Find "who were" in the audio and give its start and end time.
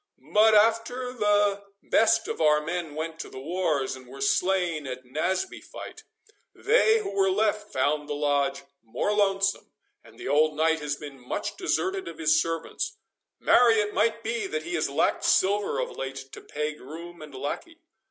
6.97-7.29